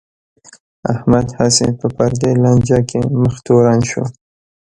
احمد 0.93 1.27
هسې 1.39 1.67
په 1.79 1.87
پردی 1.95 2.31
لانجه 2.43 2.79
کې 2.89 2.99
مخ 3.21 3.35
تورن 3.45 3.79
شو. 3.89 4.03